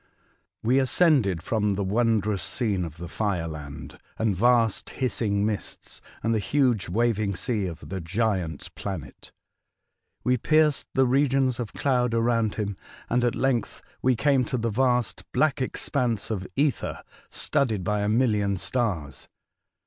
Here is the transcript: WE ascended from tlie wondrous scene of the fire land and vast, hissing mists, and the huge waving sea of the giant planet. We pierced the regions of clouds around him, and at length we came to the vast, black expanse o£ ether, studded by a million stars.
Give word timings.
WE 0.63 0.79
ascended 0.79 1.43
from 1.43 1.75
tlie 1.75 1.85
wondrous 1.85 2.41
scene 2.41 2.83
of 2.83 2.97
the 2.97 3.07
fire 3.07 3.47
land 3.47 3.99
and 4.17 4.35
vast, 4.35 4.89
hissing 4.89 5.45
mists, 5.45 6.01
and 6.23 6.33
the 6.33 6.39
huge 6.39 6.89
waving 6.89 7.35
sea 7.35 7.67
of 7.67 7.87
the 7.89 8.01
giant 8.01 8.73
planet. 8.73 9.31
We 10.23 10.37
pierced 10.37 10.87
the 10.95 11.05
regions 11.05 11.59
of 11.59 11.73
clouds 11.73 12.15
around 12.15 12.55
him, 12.55 12.77
and 13.11 13.23
at 13.23 13.35
length 13.35 13.83
we 14.01 14.15
came 14.15 14.43
to 14.45 14.57
the 14.57 14.71
vast, 14.71 15.23
black 15.33 15.61
expanse 15.61 16.29
o£ 16.29 16.47
ether, 16.55 17.03
studded 17.29 17.83
by 17.83 17.99
a 18.01 18.09
million 18.09 18.57
stars. 18.57 19.27